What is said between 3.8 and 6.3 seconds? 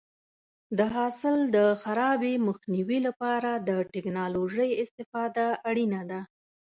ټکنالوژۍ استفاده اړینه ده.